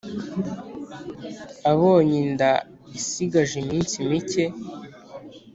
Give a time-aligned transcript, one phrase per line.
[1.71, 2.51] abonye inda
[2.97, 4.45] isigaje iminsi mike